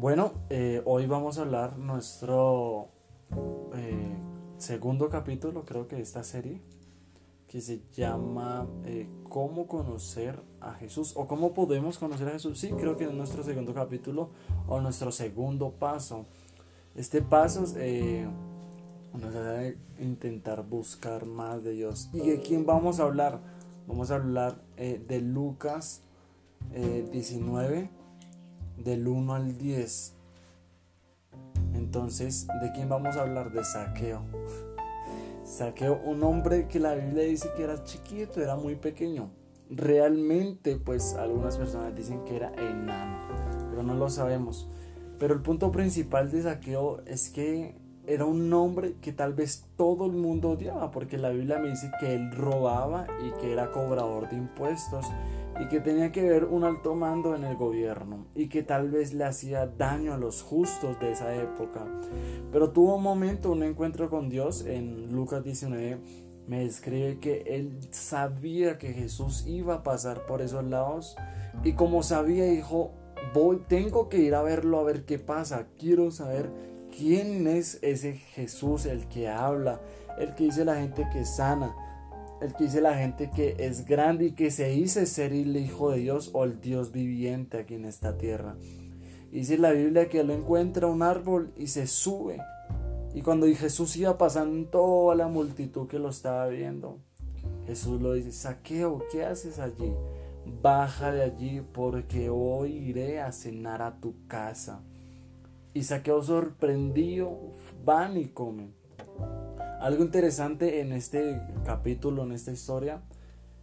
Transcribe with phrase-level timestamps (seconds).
[0.00, 2.88] Bueno, eh, hoy vamos a hablar nuestro
[3.74, 4.16] eh,
[4.56, 6.62] segundo capítulo, creo que de esta serie,
[7.46, 11.12] que se llama eh, ¿Cómo conocer a Jesús?
[11.16, 12.58] o ¿Cómo podemos conocer a Jesús?
[12.58, 14.30] Sí, creo que es nuestro segundo capítulo
[14.66, 16.24] o nuestro segundo paso.
[16.94, 22.08] Este paso nos hace intentar buscar más de Dios.
[22.14, 23.38] ¿Y de quién vamos a hablar?
[23.86, 26.00] Vamos a hablar de Lucas
[26.72, 27.99] 19
[28.84, 30.14] del 1 al 10.
[31.74, 33.52] Entonces, ¿de quién vamos a hablar?
[33.52, 34.22] De Saqueo.
[35.44, 39.30] Saqueo, un hombre que la Biblia dice que era chiquito, era muy pequeño.
[39.70, 43.18] Realmente, pues algunas personas dicen que era enano,
[43.70, 44.68] pero no lo sabemos.
[45.18, 47.74] Pero el punto principal de Saqueo es que
[48.06, 51.90] era un hombre que tal vez todo el mundo odiaba, porque la Biblia me dice
[52.00, 55.06] que él robaba y que era cobrador de impuestos
[55.60, 59.12] y que tenía que ver un alto mando en el gobierno y que tal vez
[59.12, 61.84] le hacía daño a los justos de esa época.
[62.50, 65.98] Pero tuvo un momento, un encuentro con Dios en Lucas 19.
[66.48, 71.16] Me describe que él sabía que Jesús iba a pasar por esos lados
[71.62, 72.92] y como sabía dijo,
[73.34, 76.50] voy, tengo que ir a verlo a ver qué pasa, quiero saber
[76.96, 79.80] quién es ese Jesús el que habla,
[80.18, 81.74] el que dice la gente que sana,
[82.40, 85.90] el que dice la gente que es grande y que se dice ser el Hijo
[85.90, 88.56] de Dios o el Dios viviente aquí en esta tierra.
[89.30, 92.40] Dice la Biblia que él encuentra un árbol y se sube.
[93.14, 96.98] Y cuando Jesús iba pasando toda la multitud que lo estaba viendo,
[97.66, 99.92] Jesús lo dice, Saqueo, ¿qué haces allí?
[100.62, 104.82] Baja de allí porque hoy iré a cenar a tu casa.
[105.74, 107.38] Y Saqueo sorprendido
[107.84, 108.74] van y comen.
[109.80, 113.00] Algo interesante en este capítulo, en esta historia,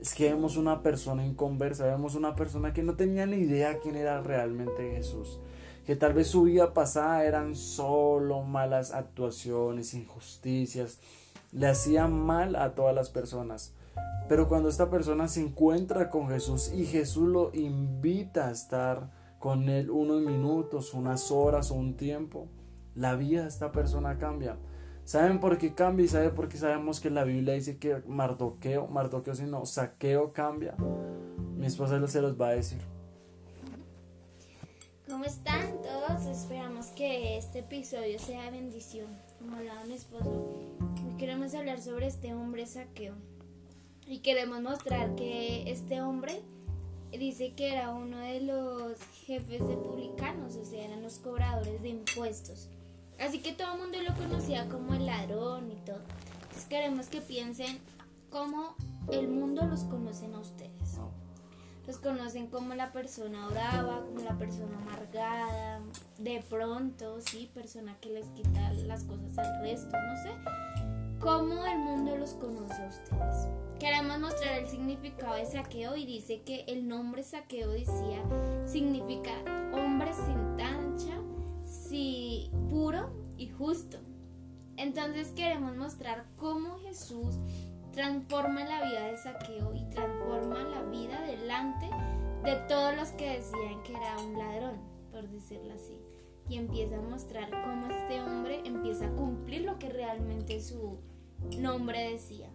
[0.00, 3.94] es que vemos una persona inconversa, vemos una persona que no tenía ni idea quién
[3.94, 5.38] era realmente Jesús,
[5.86, 10.98] que tal vez su vida pasada eran solo malas actuaciones, injusticias,
[11.52, 13.72] le hacían mal a todas las personas.
[14.28, 19.68] Pero cuando esta persona se encuentra con Jesús y Jesús lo invita a estar con
[19.68, 22.48] él unos minutos, unas horas o un tiempo,
[22.96, 24.56] la vida de esta persona cambia.
[25.10, 26.04] ¿Saben por qué cambia?
[26.04, 30.76] ¿Y saben por qué sabemos que la Biblia dice que Mardoqueo, Mardoqueo sino saqueo cambia?
[31.56, 32.78] Mi esposa se los va a decir.
[35.08, 36.26] ¿Cómo están todos?
[36.26, 39.08] Esperamos que este episodio sea bendición.
[39.40, 40.30] Como hablaba mi esposo,
[41.04, 43.14] hoy queremos hablar sobre este hombre saqueo.
[44.06, 46.40] Y queremos mostrar que este hombre
[47.10, 51.88] dice que era uno de los jefes de publicanos, o sea, eran los cobradores de
[51.88, 52.68] impuestos.
[53.20, 56.00] Así que todo el mundo lo conocía como el ladrón y todo.
[56.42, 57.78] Entonces queremos que piensen
[58.30, 58.74] cómo
[59.12, 60.70] el mundo los conoce a ustedes.
[61.86, 65.80] Los conocen como la persona brava, como la persona amargada,
[66.18, 70.30] de pronto, sí, persona que les quita las cosas al resto, no sé.
[71.20, 73.48] ¿Cómo el mundo los conoce a ustedes?
[73.78, 78.22] Queremos mostrar el significado de saqueo y dice que el nombre saqueo decía
[78.66, 79.32] significa
[79.72, 80.89] hombre sin tancha,
[81.90, 83.98] sí, puro y justo.
[84.76, 87.34] Entonces queremos mostrar cómo Jesús
[87.92, 91.90] transforma la vida de saqueo y transforma la vida delante
[92.44, 94.76] de todos los que decían que era un ladrón,
[95.10, 96.00] por decirlo así.
[96.48, 100.98] Y empieza a mostrar cómo este hombre empieza a cumplir lo que realmente su
[101.58, 102.48] nombre decía.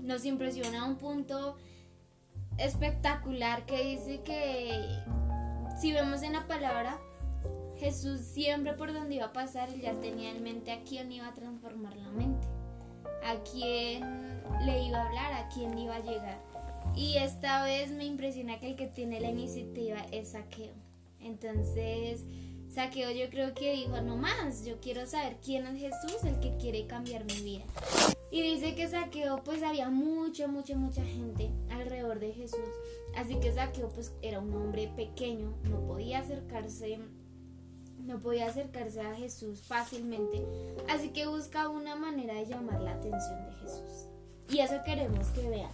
[0.00, 1.56] Nos impresiona un punto
[2.56, 4.70] espectacular que dice que
[5.80, 6.98] si vemos en la palabra,
[7.78, 11.28] Jesús siempre por donde iba a pasar, él ya tenía en mente a quién iba
[11.28, 12.46] a transformar la mente,
[13.24, 16.38] a quién le iba a hablar, a quién iba a llegar.
[16.94, 20.72] Y esta vez me impresiona que el que tiene la iniciativa es Saqueo.
[21.20, 22.22] Entonces,
[22.70, 26.56] Saqueo yo creo que dijo, no más, yo quiero saber quién es Jesús, el que
[26.56, 27.64] quiere cambiar mi vida.
[28.30, 32.58] Y dice que Saqueo pues había mucha, mucha, mucha gente alrededor de Jesús.
[33.16, 36.98] Así que Saqueo pues era un hombre pequeño, no podía acercarse
[38.04, 40.44] no podía acercarse a Jesús fácilmente,
[40.88, 44.06] así que busca una manera de llamar la atención de Jesús.
[44.50, 45.70] Y eso queremos que vean.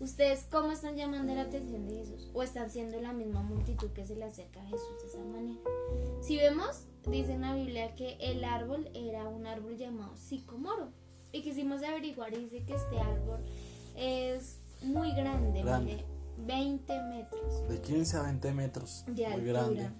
[0.00, 2.30] ¿Ustedes cómo están llamando la atención de Jesús?
[2.32, 5.60] ¿O están siendo la misma multitud que se le acerca a Jesús de esa manera?
[6.22, 10.88] Si vemos, dice en la Biblia que el árbol era un árbol llamado sicomoro.
[11.32, 13.40] Y quisimos averiguar y dice que este árbol
[13.94, 16.04] es muy grande, grande.
[16.46, 17.68] 20 metros.
[17.68, 19.04] De 15 a 20 metros.
[19.06, 19.90] De muy grande.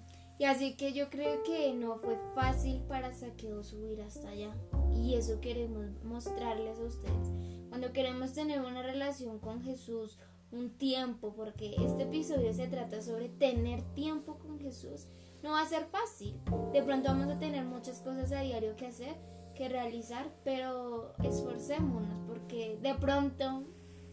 [0.41, 4.51] Y así que yo creo que no fue fácil para Saqueo subir hasta allá.
[4.97, 7.29] Y eso queremos mostrarles a ustedes.
[7.69, 10.17] Cuando queremos tener una relación con Jesús
[10.51, 15.09] un tiempo, porque este episodio se trata sobre tener tiempo con Jesús.
[15.43, 16.35] No va a ser fácil.
[16.73, 19.15] De pronto vamos a tener muchas cosas a diario que hacer,
[19.55, 23.65] que realizar, pero esforcémonos, porque de pronto,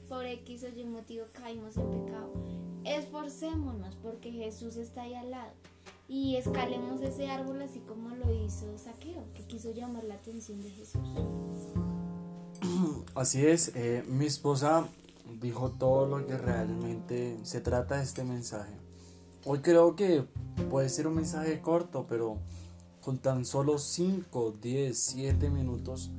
[0.09, 2.33] por X o Y motivo, caímos en pecado.
[2.83, 5.53] Esforcémonos, porque Jesús está ahí al lado.
[6.09, 10.69] Y escalemos ese árbol así como lo hizo Saqueo, que quiso llamar la atención de
[10.69, 11.01] Jesús.
[13.15, 14.88] Así es, eh, mi esposa
[15.42, 18.74] dijo todo lo que realmente se trata de este mensaje.
[19.45, 20.24] Hoy creo que
[20.69, 22.38] puede ser un mensaje corto, pero
[23.01, 26.12] con tan solo 5, 10, 7 minutos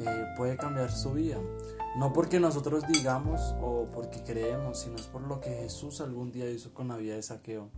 [0.00, 1.38] eh, puede cambiar su vida.
[1.96, 6.50] No porque nosotros digamos o porque creemos, sino es por lo que Jesús algún día
[6.50, 7.68] hizo con la vida de saqueo.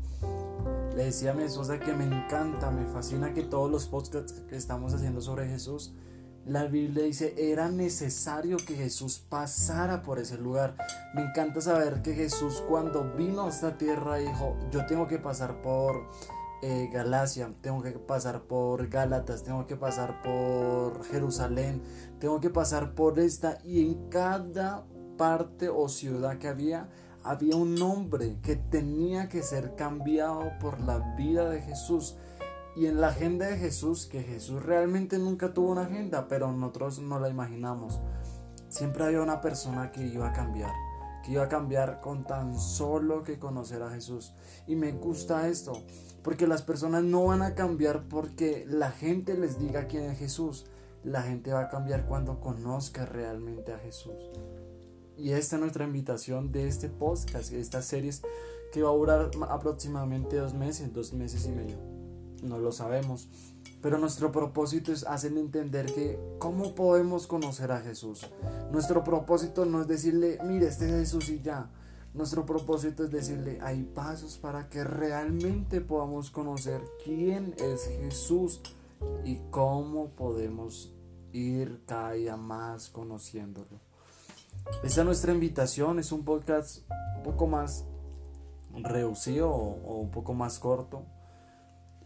[0.96, 4.56] Le decía a mi esposa que me encanta, me fascina que todos los podcasts que
[4.56, 5.92] estamos haciendo sobre Jesús
[6.46, 10.76] la Biblia dice, era necesario que Jesús pasara por ese lugar.
[11.12, 15.60] Me encanta saber que Jesús cuando vino a esta tierra dijo, yo tengo que pasar
[15.60, 16.08] por
[16.62, 21.82] eh, Galacia, tengo que pasar por Gálatas, tengo que pasar por Jerusalén,
[22.20, 24.86] tengo que pasar por esta y en cada
[25.18, 26.88] parte o ciudad que había,
[27.26, 32.16] había un hombre que tenía que ser cambiado por la vida de Jesús
[32.76, 36.98] y en la agenda de Jesús, que Jesús realmente nunca tuvo una agenda, pero nosotros
[36.98, 37.98] no la imaginamos.
[38.68, 40.72] Siempre había una persona que iba a cambiar,
[41.24, 44.34] que iba a cambiar con tan solo que conocer a Jesús.
[44.66, 45.72] Y me gusta esto,
[46.22, 50.66] porque las personas no van a cambiar porque la gente les diga quién es Jesús.
[51.02, 54.28] La gente va a cambiar cuando conozca realmente a Jesús.
[55.16, 58.22] Y esta es nuestra invitación de este podcast, de estas series
[58.72, 61.96] que va a durar aproximadamente dos meses, dos meses y medio
[62.42, 63.28] no lo sabemos.
[63.82, 68.26] Pero nuestro propósito es hacerle entender que cómo podemos conocer a Jesús.
[68.72, 71.70] Nuestro propósito no es decirle, mire, este es Jesús y ya.
[72.14, 78.60] Nuestro propósito es decirle, hay pasos para que realmente podamos conocer quién es Jesús
[79.24, 80.90] y cómo podemos
[81.32, 83.78] ir cada día más conociéndolo.
[84.82, 87.84] Esta es nuestra invitación, es un podcast un poco más
[88.72, 91.06] reducido o un poco más corto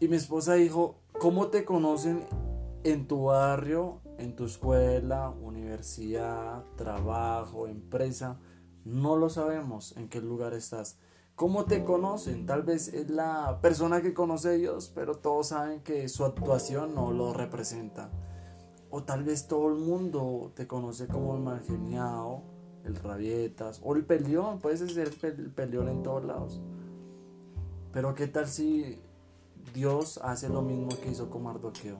[0.01, 2.25] y mi esposa dijo, ¿cómo te conocen
[2.83, 8.39] en tu barrio, en tu escuela, universidad, trabajo, empresa?
[8.83, 10.97] No lo sabemos en qué lugar estás.
[11.35, 12.47] ¿Cómo te conocen?
[12.47, 16.95] Tal vez es la persona que conoce a Dios, pero todos saben que su actuación
[16.95, 18.09] no lo representa.
[18.89, 22.41] O tal vez todo el mundo te conoce como el margeniado,
[22.85, 24.59] el rabietas o el peleón.
[24.59, 26.61] Puedes ser el peleón en todos lados.
[27.91, 28.99] Pero ¿qué tal si
[29.73, 31.97] Dios hace lo mismo que hizo con Mardoqueo.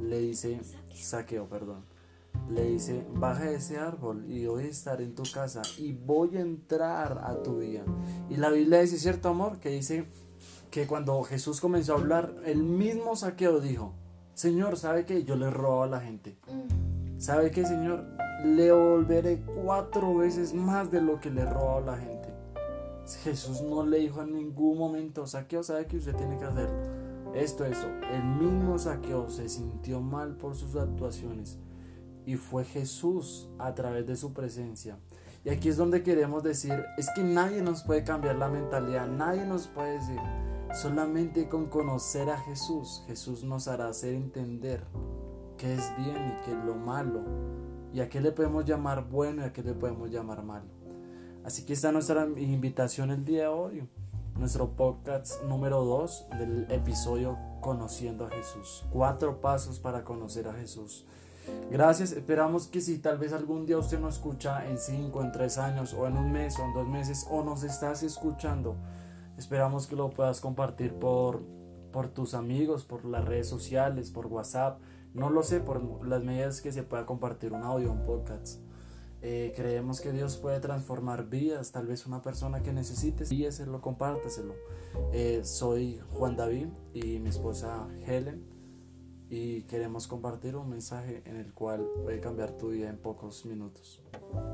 [0.00, 0.60] Le dice,
[0.94, 1.84] saqueo, perdón.
[2.50, 6.36] Le dice, baja de ese árbol y voy a estar en tu casa y voy
[6.36, 7.82] a entrar a tu vida.
[8.28, 10.04] Y la Biblia dice, cierto amor, que dice
[10.70, 13.94] que cuando Jesús comenzó a hablar, el mismo saqueo dijo,
[14.34, 16.36] Señor, ¿sabe que yo le robo a la gente?
[17.18, 18.04] ¿Sabe qué, Señor?
[18.44, 22.28] Le volveré cuatro veces más de lo que le robo a la gente.
[23.24, 26.68] Jesús no le dijo en ningún momento, saqueo, ¿sabe que usted tiene que hacer?
[27.34, 27.88] Esto, esto.
[28.12, 31.58] El mismo saqueo se sintió mal por sus actuaciones
[32.24, 34.98] y fue Jesús a través de su presencia.
[35.44, 39.44] Y aquí es donde queremos decir, es que nadie nos puede cambiar la mentalidad, nadie
[39.44, 40.20] nos puede decir,
[40.72, 44.84] solamente con conocer a Jesús, Jesús nos hará hacer entender
[45.58, 47.20] qué es bien y qué es lo malo,
[47.92, 50.66] y a qué le podemos llamar bueno y a qué le podemos llamar malo.
[51.44, 53.88] Así que esta es nuestra invitación el día de hoy,
[54.38, 58.84] nuestro podcast número 2 del episodio Conociendo a Jesús.
[58.90, 61.04] Cuatro pasos para conocer a Jesús.
[61.70, 65.58] Gracias, esperamos que si tal vez algún día usted nos escucha en cinco, en tres
[65.58, 68.76] años, o en un mes, o en dos meses, o nos estás escuchando,
[69.36, 71.42] esperamos que lo puedas compartir por,
[71.90, 74.78] por tus amigos, por las redes sociales, por WhatsApp,
[75.14, 78.60] no lo sé, por las medidas que se pueda compartir un audio, un podcast.
[79.20, 84.54] Eh, creemos que Dios puede transformar vidas, tal vez una persona que necesites, envíeselo, compárteselo.
[85.12, 88.44] Eh, soy Juan David y mi esposa Helen
[89.30, 94.02] y queremos compartir un mensaje en el cual puede cambiar tu vida en pocos minutos.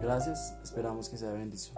[0.00, 1.76] Gracias, esperamos que sea bendición.